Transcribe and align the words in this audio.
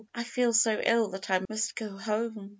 I 0.15 0.23
feel 0.23 0.51
so 0.51 0.81
ill 0.83 1.09
that 1.09 1.29
I 1.29 1.45
must 1.47 1.75
go 1.75 1.95
home. 1.95 2.49